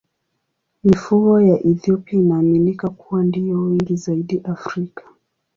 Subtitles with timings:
[0.83, 5.03] Mifugo ya Ethiopia inaaminika kuwa ndiyo wengi zaidi Afrika.